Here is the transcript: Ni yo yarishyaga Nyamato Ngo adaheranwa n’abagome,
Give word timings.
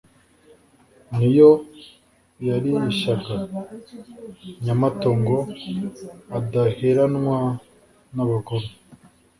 Ni 1.15 1.27
yo 1.37 1.49
yarishyaga 2.47 3.35
Nyamato 4.65 5.09
Ngo 5.19 5.39
adaheranwa 6.37 7.39
n’abagome, 8.15 8.71